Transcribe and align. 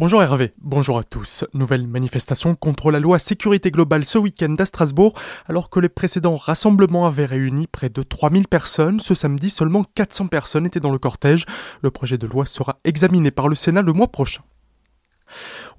Bonjour 0.00 0.22
Hervé, 0.22 0.54
bonjour 0.62 0.96
à 0.96 1.04
tous. 1.04 1.44
Nouvelle 1.52 1.86
manifestation 1.86 2.54
contre 2.54 2.90
la 2.90 3.00
loi 3.00 3.18
sécurité 3.18 3.70
globale 3.70 4.06
ce 4.06 4.16
week-end 4.16 4.56
à 4.58 4.64
Strasbourg. 4.64 5.12
Alors 5.46 5.68
que 5.68 5.78
les 5.78 5.90
précédents 5.90 6.36
rassemblements 6.36 7.06
avaient 7.06 7.26
réuni 7.26 7.66
près 7.66 7.90
de 7.90 8.02
3000 8.02 8.48
personnes, 8.48 8.98
ce 8.98 9.14
samedi 9.14 9.50
seulement 9.50 9.84
400 9.84 10.28
personnes 10.28 10.64
étaient 10.64 10.80
dans 10.80 10.90
le 10.90 10.98
cortège. 10.98 11.44
Le 11.82 11.90
projet 11.90 12.16
de 12.16 12.26
loi 12.26 12.46
sera 12.46 12.78
examiné 12.84 13.30
par 13.30 13.46
le 13.46 13.54
Sénat 13.54 13.82
le 13.82 13.92
mois 13.92 14.08
prochain. 14.08 14.40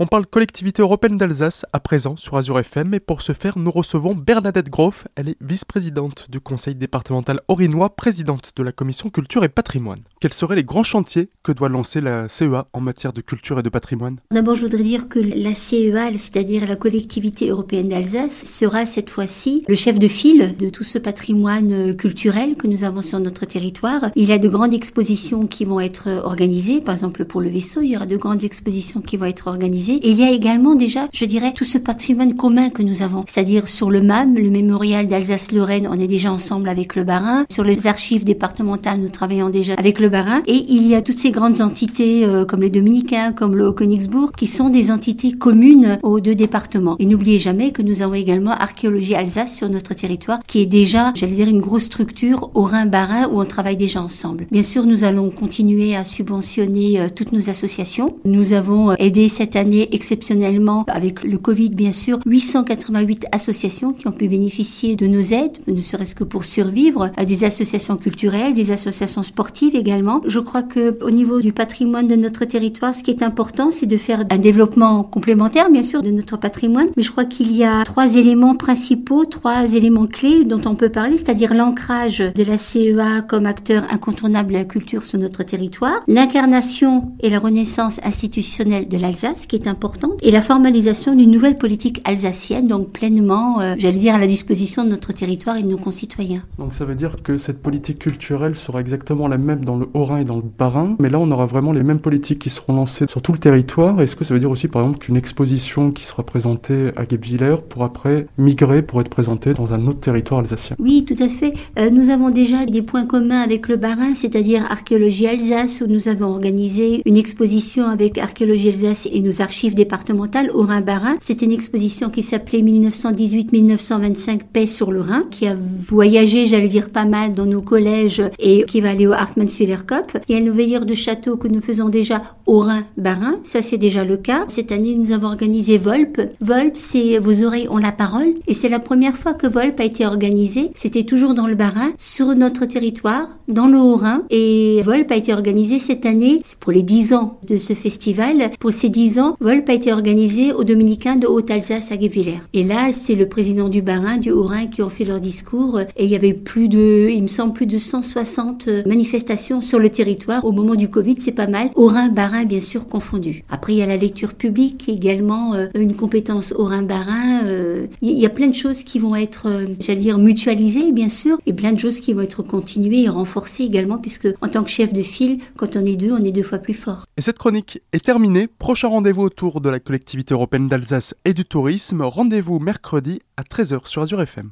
On 0.04 0.08
parle 0.08 0.26
collectivité 0.26 0.82
européenne 0.82 1.16
d'Alsace 1.16 1.64
à 1.74 1.80
présent 1.80 2.16
sur 2.16 2.36
Azure 2.36 2.58
FM 2.58 2.96
et 2.96 3.00
pour 3.00 3.22
ce 3.22 3.34
faire 3.34 3.60
nous 3.60 3.70
recevons 3.70 4.16
Bernadette 4.16 4.72
Groff, 4.72 5.06
elle 5.16 5.30
est 5.30 5.36
vice-présidente 5.42 6.26
du 6.28 6.40
conseil 6.40 6.74
départemental 6.74 7.40
orinois, 7.48 7.96
présidente 7.96 8.52
de 8.56 8.64
la 8.64 8.72
commission 8.72 9.10
culture 9.10 9.44
et 9.44 9.50
patrimoine. 9.50 10.00
Quels 10.20 10.34
seraient 10.34 10.56
les 10.56 10.64
grands 10.64 10.82
chantiers 10.82 11.30
que 11.44 11.52
doit 11.52 11.70
lancer 11.70 12.02
la 12.02 12.28
CEA 12.28 12.66
en 12.74 12.82
matière 12.82 13.14
de 13.14 13.22
culture 13.22 13.60
et 13.60 13.62
de 13.62 13.70
patrimoine? 13.70 14.18
D'abord 14.32 14.56
je 14.56 14.64
voudrais 14.64 14.82
dire 14.82 15.08
que 15.08 15.20
la 15.20 15.54
CEA, 15.54 16.10
c'est-à-dire 16.18 16.68
la 16.68 16.78
collectivité 16.78 17.50
européenne 17.50 17.90
d'Alsace, 17.90 18.44
sera 18.44 18.88
cette 18.88 19.12
fois-ci 19.12 19.66
le 19.68 19.76
chef 19.76 20.00
de 20.00 20.08
file 20.08 20.56
de 20.58 20.70
tout 20.70 20.84
ce 20.84 20.98
patrimoine 20.98 21.96
culturel 21.96 22.56
que 22.56 22.66
nous 22.66 22.84
avons 22.84 23.04
sur 23.04 23.20
notre 23.20 23.46
territoire. 23.46 24.10
Il 24.16 24.30
y 24.30 24.34
a 24.34 24.40
de 24.40 24.50
grandes 24.50 24.74
expositions 24.74 25.46
qui 25.46 25.64
vont 25.64 25.80
être 25.80 26.24
organisées, 26.24 26.82
par 26.82 26.96
exemple 26.96 27.24
pour 27.26 27.40
le 27.40 27.50
vaisseau, 27.50 27.82
il 27.82 27.92
y 27.92 27.96
aura 27.96 28.08
de 28.08 28.18
grandes 28.18 28.44
expositions 28.44 29.02
qui 29.02 29.18
vont 29.18 29.28
être 29.28 29.46
organisées 29.46 29.91
et 29.96 30.10
il 30.10 30.20
y 30.20 30.24
a 30.24 30.32
également 30.32 30.76
déjà, 30.76 31.08
je 31.14 31.26
dirais, 31.26 31.54
tout 31.54 31.64
ce 31.64 31.78
patrimoine 31.78 32.36
commun 32.36 32.70
que 32.70 32.84
nous 32.84 33.02
avons. 33.02 33.26
C'est-à-dire 33.28 33.68
sur 33.68 33.92
le 33.92 34.02
MAM, 34.02 34.36
le 34.36 34.50
mémorial 34.50 35.08
d'Alsace-Lorraine, 35.08 35.88
on 35.90 36.00
est 36.00 36.08
déjà 36.08 36.32
ensemble 36.32 36.70
avec 36.70 36.96
le 36.96 37.04
Barin. 37.04 37.46
Sur 37.50 37.64
les 37.64 37.88
archives 37.88 38.24
départementales, 38.24 39.00
nous 39.00 39.10
travaillons 39.10 39.50
déjà 39.50 39.74
avec 39.74 40.00
le 40.00 40.10
Barin. 40.10 40.42
Et 40.48 40.66
il 40.70 40.88
y 40.88 40.96
a 40.96 41.02
toutes 41.02 41.20
ces 41.20 41.32
grandes 41.32 41.62
entités 41.62 42.26
euh, 42.26 42.46
comme 42.46 42.62
les 42.62 42.70
Dominicains, 42.70 43.32
comme 43.32 43.56
le 43.56 43.68
Haut-Königsbourg, 43.68 44.32
qui 44.34 44.48
sont 44.48 44.70
des 44.70 44.92
entités 44.92 45.32
communes 45.32 46.00
aux 46.04 46.20
deux 46.20 46.36
départements. 46.36 46.96
Et 47.00 47.06
n'oubliez 47.06 47.40
jamais 47.40 47.72
que 47.72 47.82
nous 47.82 48.02
avons 48.02 48.14
également 48.14 48.52
Archéologie 48.52 49.16
Alsace 49.16 49.56
sur 49.56 49.70
notre 49.70 49.94
territoire, 49.94 50.40
qui 50.48 50.62
est 50.62 50.66
déjà, 50.66 51.12
j'allais 51.16 51.36
dire, 51.36 51.48
une 51.48 51.62
grosse 51.62 51.84
structure 51.84 52.52
au 52.54 52.62
Rhin-Barin 52.62 53.30
où 53.32 53.42
on 53.42 53.46
travaille 53.46 53.78
déjà 53.78 54.02
ensemble. 54.02 54.48
Bien 54.52 54.64
sûr, 54.64 54.86
nous 54.86 55.04
allons 55.04 55.30
continuer 55.30 55.96
à 55.96 56.06
subventionner 56.06 57.00
euh, 57.00 57.08
toutes 57.14 57.32
nos 57.32 57.50
associations. 57.50 58.16
Nous 58.26 58.54
avons 58.54 58.92
euh, 58.92 58.96
aidé 59.00 59.30
cette 59.30 59.56
année 59.56 59.81
exceptionnellement, 59.92 60.86
avec 60.88 61.24
le 61.24 61.38
Covid 61.38 61.70
bien 61.70 61.92
sûr, 61.92 62.20
888 62.26 63.26
associations 63.32 63.94
qui 63.94 64.08
ont 64.08 64.12
pu 64.12 64.28
bénéficier 64.28 64.96
de 64.96 65.08
nos 65.08 65.22
aides, 65.22 65.58
ne 65.68 65.82
serait-ce 65.82 66.16
que 66.16 66.24
pour 66.24 66.46
survivre, 66.46 67.12
à 67.18 67.26
des 67.26 67.44
associations 67.44 67.98
culturelles, 67.98 68.54
des 68.54 68.72
associations 68.72 69.24
sportives 69.24 69.76
également. 69.76 70.22
Je 70.26 70.40
crois 70.40 70.64
que 70.64 70.98
au 71.04 71.12
niveau 71.12 71.42
du 71.42 71.54
patrimoine 71.54 72.08
de 72.08 72.16
notre 72.16 72.46
territoire, 72.46 72.96
ce 72.96 73.04
qui 73.04 73.12
est 73.12 73.24
important, 73.24 73.72
c'est 73.72 73.86
de 73.86 73.98
faire 73.98 74.24
un 74.30 74.38
développement 74.38 75.04
complémentaire, 75.04 75.70
bien 75.70 75.84
sûr, 75.84 76.02
de 76.02 76.12
notre 76.12 76.38
patrimoine. 76.38 76.88
Mais 76.98 77.04
je 77.04 77.12
crois 77.12 77.26
qu'il 77.26 77.56
y 77.56 77.64
a 77.64 77.84
trois 77.84 78.16
éléments 78.16 78.56
principaux, 78.56 79.26
trois 79.26 79.74
éléments 79.74 80.08
clés 80.08 80.44
dont 80.46 80.62
on 80.66 80.76
peut 80.76 80.90
parler, 80.90 81.18
c'est-à-dire 81.18 81.54
l'ancrage 81.54 82.20
de 82.20 82.44
la 82.44 82.58
CEA 82.58 83.22
comme 83.28 83.46
acteur 83.46 83.84
incontournable 83.92 84.54
de 84.54 84.58
la 84.58 84.66
culture 84.66 85.04
sur 85.04 85.20
notre 85.20 85.44
territoire, 85.44 86.02
l'incarnation 86.08 87.12
et 87.22 87.30
la 87.30 87.40
renaissance 87.40 88.00
institutionnelle 88.04 88.88
de 88.88 88.98
l'Alsace, 88.98 89.46
qui 89.48 89.56
est 89.56 89.61
importante, 89.68 90.14
et 90.22 90.32
la 90.32 90.42
formalisation 90.42 91.16
d'une 91.16 91.32
nouvelle 91.32 91.58
politique 91.58 92.02
alsacienne, 92.06 92.68
donc 92.68 92.90
pleinement, 92.92 93.60
euh, 93.60 93.76
j'allais 93.78 93.98
dire, 93.98 94.16
à 94.16 94.20
la 94.20 94.28
disposition 94.28 94.84
de 94.84 94.90
notre 94.90 95.14
territoire 95.14 95.58
et 95.58 95.64
de 95.64 95.68
nos 95.68 95.78
concitoyens. 95.78 96.44
Donc 96.58 96.74
ça 96.74 96.86
veut 96.86 96.96
dire 96.96 97.16
que 97.24 97.38
cette 97.38 97.62
politique 97.62 98.00
culturelle 98.00 98.56
sera 98.56 98.82
exactement 98.82 99.28
la 99.28 99.38
même 99.38 99.64
dans 99.66 99.78
le 99.78 99.88
Haut-Rhin 99.94 100.20
et 100.20 100.26
dans 100.26 100.38
le 100.38 100.44
Bas-Rhin, 100.58 100.96
mais 101.00 101.10
là 101.10 101.20
on 101.20 101.30
aura 101.32 101.46
vraiment 101.46 101.72
les 101.72 101.84
mêmes 101.84 102.00
politiques 102.00 102.40
qui 102.40 102.50
seront 102.50 102.74
lancées 102.74 103.06
sur 103.10 103.22
tout 103.22 103.32
le 103.32 103.38
territoire. 103.38 104.02
Est-ce 104.02 104.16
que 104.16 104.24
ça 104.24 104.34
veut 104.34 104.40
dire 104.40 104.52
aussi 104.52 104.68
par 104.68 104.82
exemple 104.82 105.00
qu'une 105.00 105.18
exposition 105.18 105.92
qui 105.92 106.04
sera 106.04 106.24
présentée 106.24 106.92
à 106.96 107.06
Guebwiller 107.06 107.56
pour 107.68 107.84
après 107.84 108.28
migrer 108.38 108.82
pour 108.82 109.02
être 109.02 109.10
présentée 109.10 109.54
dans 109.54 109.74
un 109.74 109.88
autre 109.88 110.00
territoire 110.00 110.40
alsacien? 110.40 110.76
Oui, 110.80 111.06
tout 111.06 111.22
à 111.22 111.28
fait. 111.28 111.54
Euh, 111.80 111.90
nous 111.90 112.10
avons 112.10 112.30
déjà 112.30 112.66
des 112.66 112.82
points 112.82 113.06
communs 113.06 113.42
avec 113.42 113.68
le 113.68 113.78
Bas-Rhin, 113.78 114.16
c'est-à-dire 114.16 114.66
Archéologie 114.70 115.28
Alsace, 115.28 115.82
où 115.82 115.88
nous 115.88 116.08
avons 116.08 116.28
organisé 116.28 117.02
une 117.06 117.18
exposition 117.18 117.88
avec 117.88 118.18
Archéologie 118.18 118.70
Alsace 118.70 119.08
et 119.12 119.22
nos 119.22 119.42
archives 119.52 119.76
départementales 119.76 120.50
au 120.54 120.62
Rhin-Barin. 120.62 121.18
C'était 121.20 121.46
une 121.46 121.52
exposition 121.52 122.10
qui 122.10 122.24
s'appelait 122.24 122.62
1918-1925 122.62 124.44
Paix 124.54 124.66
sur 124.66 124.94
le 124.94 125.02
Rhin, 125.02 125.26
qui 125.30 125.46
a 125.46 125.58
voyagé, 125.90 126.48
j'allais 126.48 126.70
dire, 126.70 126.90
pas 126.90 127.04
mal 127.04 127.34
dans 127.34 127.46
nos 127.46 127.62
collèges 127.62 128.24
et 128.40 128.64
qui 128.64 128.80
va 128.80 128.92
aller 128.92 129.08
au 129.08 129.12
Hartmannswiller 129.12 129.86
Cup. 129.86 130.18
Il 130.30 130.36
y 130.36 130.38
a 130.40 130.42
nos 130.42 130.54
veilleurs 130.54 130.86
de 130.86 130.94
château 130.94 131.36
que 131.36 131.50
nous 131.50 131.60
faisons 131.60 131.90
déjà 131.90 132.22
au 132.48 132.60
Rhin-Barin. 132.60 133.40
Ça, 133.44 133.62
c'est 133.62 133.78
déjà 133.78 134.06
le 134.06 134.16
cas. 134.16 134.46
Cette 134.48 134.72
année, 134.72 134.96
nous 134.96 135.12
avons 135.12 135.28
organisé 135.28 135.78
Volp. 135.78 136.22
Volp, 136.40 136.72
c'est 136.76 137.18
Vos 137.18 137.44
oreilles 137.44 137.68
ont 137.70 137.78
la 137.78 137.92
parole. 137.92 138.36
Et 138.48 138.54
c'est 138.54 138.70
la 138.70 138.80
première 138.80 139.18
fois 139.18 139.34
que 139.34 139.48
Volp 139.48 139.78
a 139.82 139.84
été 139.84 140.06
organisé. 140.06 140.72
C'était 140.76 141.04
toujours 141.04 141.34
dans 141.34 141.48
le 141.48 141.56
Barin, 141.56 141.92
sur 141.98 142.34
notre 142.36 142.66
territoire, 142.66 143.28
dans 143.50 143.68
le 143.68 143.78
Haut-Rhin. 143.78 144.24
Et 144.30 144.82
Volp 144.86 145.12
a 145.12 145.18
été 145.18 145.34
organisé 145.34 145.80
cette 145.80 146.06
année, 146.06 146.40
c'est 146.46 146.58
pour 146.58 146.72
les 146.72 146.84
10 146.84 147.14
ans 147.16 147.38
de 147.46 147.58
ce 147.58 147.74
festival. 147.74 148.52
Pour 148.62 148.72
ces 148.72 148.88
10 148.88 149.20
ans, 149.20 149.36
Volp 149.42 149.68
a 149.70 149.74
été 149.74 149.92
organisé 149.92 150.54
aux 150.54 150.64
Dominicains 150.64 151.16
de 151.16 151.26
Haute-Alsace 151.26 151.92
à 151.92 151.98
Guebwiller. 151.98 152.38
Et 152.54 152.62
là, 152.62 152.94
c'est 152.94 153.16
le 153.16 153.28
président 153.28 153.70
du 153.70 153.82
Barin, 153.82 154.18
du 154.18 154.30
Haut-Rhin 154.30 154.68
qui 154.68 154.84
ont 154.84 154.90
fait 154.90 155.04
leur 155.04 155.20
discours. 155.20 155.80
Et 155.98 156.04
il 156.04 156.12
y 156.12 156.16
avait 156.16 156.36
plus 156.36 156.70
de, 156.70 157.08
il 157.10 157.24
me 157.24 157.28
semble, 157.28 157.54
plus 157.54 157.66
de 157.66 157.80
160 157.80 158.86
manifestations 158.86 159.60
sur 159.60 159.80
le 159.80 159.90
territoire. 159.90 160.46
Au 160.46 160.52
moment 160.52 160.76
du 160.76 160.92
Covid, 160.92 161.16
c'est 161.18 161.32
pas 161.32 161.48
mal. 161.48 161.72
Haut-Rhin, 161.74 162.10
Barin, 162.10 162.46
bien 162.46 162.62
sûr, 162.62 162.86
confondus. 162.86 163.44
Après, 163.50 163.74
il 163.74 163.80
y 163.80 163.82
a 163.82 163.88
la 163.88 163.98
lecture 163.98 164.36
publique 164.36 164.88
également 164.88 165.56
euh, 165.56 165.70
une 165.74 165.96
compétence 165.96 166.54
Haut-Rhin, 166.56 166.84
Barin. 166.84 167.44
Euh, 167.46 167.88
il 168.04 168.20
y 168.20 168.28
a 168.28 168.30
plein 168.30 168.48
de 168.48 168.56
choses 168.56 168.84
qui 168.84 169.00
vont 169.00 169.16
être, 169.16 169.48
euh, 169.48 169.66
j'allais 169.80 170.02
dire, 170.02 170.20
mutualisées, 170.20 170.92
bien 170.92 171.10
sûr, 171.10 171.40
et 171.48 171.54
plein 171.54 171.72
de 171.72 171.80
choses 171.80 172.00
qui 172.00 172.14
vont 172.14 172.22
être 172.22 172.44
continuées 172.44 173.06
et 173.06 173.10
renforcées 173.10 173.64
également, 173.64 173.98
puisque 173.98 174.28
en 174.40 174.50
tant 174.50 174.62
que 174.62 174.70
chef 174.70 174.94
de 174.94 175.02
file, 175.02 175.40
quand 175.58 175.76
on 175.78 175.84
est 175.84 175.96
deux, 175.96 176.12
on 176.12 176.24
est 176.24 176.32
deux 176.32 176.44
fois 176.44 176.60
plus 176.60 176.76
fort. 176.76 177.06
Et 177.18 177.22
cette 177.22 177.40
chronique 177.40 177.80
est 177.92 178.06
terminée. 178.06 178.48
Prochain 178.60 178.90
rendez-vous 178.90 179.31
autour 179.32 179.62
de 179.62 179.70
la 179.70 179.80
collectivité 179.80 180.34
européenne 180.34 180.68
d'Alsace 180.68 181.16
et 181.24 181.34
du 181.34 181.46
tourisme. 181.46 182.02
Rendez-vous 182.02 182.60
mercredi 182.60 183.22
à 183.38 183.44
13h 183.44 183.88
sur 183.88 184.02
Azure 184.02 184.22
FM. 184.22 184.50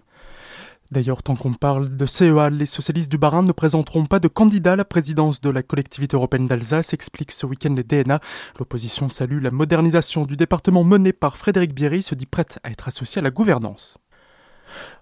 D'ailleurs, 0.89 1.21
tant 1.21 1.35
qu'on 1.35 1.53
parle 1.53 1.97
de 1.97 2.05
CEA, 2.05 2.49
les 2.49 2.65
socialistes 2.65 3.11
du 3.11 3.17
Bas-Rhin 3.17 3.43
ne 3.43 3.51
présenteront 3.51 4.05
pas 4.05 4.19
de 4.19 4.29
candidat 4.29 4.73
à 4.73 4.75
la 4.77 4.85
présidence 4.85 5.41
de 5.41 5.49
la 5.49 5.63
collectivité 5.63 6.15
européenne 6.15 6.47
d'Alsace, 6.47 6.93
explique 6.93 7.33
ce 7.33 7.45
week-end 7.45 7.75
les 7.75 7.83
DNA. 7.83 8.21
L'opposition 8.57 9.09
salue 9.09 9.41
la 9.41 9.51
modernisation 9.51 10.25
du 10.25 10.37
département 10.37 10.85
menée 10.85 11.11
par 11.11 11.35
Frédéric 11.35 11.75
Bierry, 11.75 12.01
se 12.01 12.15
dit 12.15 12.25
prête 12.25 12.59
à 12.63 12.71
être 12.71 12.87
associée 12.87 13.19
à 13.19 13.23
la 13.23 13.31
gouvernance. 13.31 13.97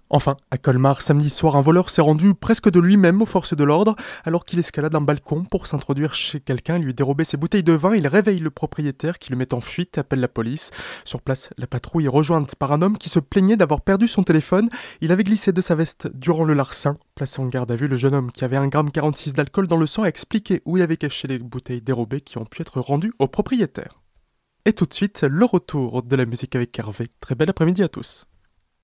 Enfin, 0.09 0.37
à 0.51 0.57
Colmar, 0.57 1.01
samedi 1.01 1.29
soir, 1.29 1.57
un 1.57 1.61
voleur 1.61 1.89
s'est 1.89 2.01
rendu 2.01 2.33
presque 2.33 2.69
de 2.69 2.79
lui-même 2.79 3.21
aux 3.21 3.25
forces 3.25 3.55
de 3.55 3.63
l'ordre 3.65 3.95
alors 4.23 4.45
qu'il 4.45 4.57
escalade 4.57 4.95
un 4.95 5.01
balcon 5.01 5.43
pour 5.43 5.67
s'introduire 5.67 6.15
chez 6.15 6.39
quelqu'un 6.39 6.77
lui 6.77 6.93
dérober 6.93 7.25
ses 7.25 7.35
bouteilles 7.35 7.63
de 7.63 7.73
vin. 7.73 7.93
Il 7.93 8.07
réveille 8.07 8.39
le 8.39 8.49
propriétaire 8.49 9.19
qui 9.19 9.31
le 9.31 9.37
met 9.37 9.53
en 9.53 9.59
fuite, 9.59 9.97
appelle 9.97 10.21
la 10.21 10.29
police. 10.29 10.71
Sur 11.03 11.21
place, 11.21 11.49
la 11.57 11.67
patrouille 11.67 12.05
est 12.05 12.09
rejointe 12.09 12.55
par 12.55 12.71
un 12.71 12.81
homme 12.81 12.97
qui 12.97 13.09
se 13.09 13.19
plaignait 13.19 13.57
d'avoir 13.57 13.81
perdu 13.81 14.07
son 14.07 14.23
téléphone. 14.23 14.69
Il 15.01 15.11
avait 15.11 15.25
glissé 15.25 15.51
de 15.51 15.59
sa 15.59 15.75
veste 15.75 16.07
durant 16.13 16.45
le 16.45 16.53
larcin. 16.53 16.97
Placé 17.15 17.41
en 17.41 17.47
garde 17.47 17.71
à 17.71 17.75
vue, 17.75 17.89
le 17.89 17.97
jeune 17.97 18.15
homme 18.15 18.31
qui 18.31 18.45
avait 18.45 18.57
1,46 18.57 19.25
g 19.25 19.31
d'alcool 19.33 19.67
dans 19.67 19.77
le 19.77 19.87
sang 19.87 20.03
a 20.03 20.07
expliqué 20.07 20.61
où 20.65 20.77
il 20.77 20.83
avait 20.83 20.97
caché 20.97 21.27
les 21.27 21.39
bouteilles 21.39 21.81
dérobées 21.81 22.21
qui 22.21 22.37
ont 22.37 22.45
pu 22.45 22.61
être 22.61 22.79
rendues 22.79 23.13
au 23.19 23.27
propriétaire. 23.27 23.99
Et 24.65 24.73
tout 24.73 24.85
de 24.85 24.93
suite, 24.93 25.23
le 25.23 25.45
retour 25.45 26.03
de 26.03 26.15
la 26.15 26.25
musique 26.25 26.55
avec 26.55 26.77
Hervé. 26.79 27.07
Très 27.19 27.35
bel 27.35 27.49
après-midi 27.49 27.83
à 27.83 27.89
tous. 27.89 28.25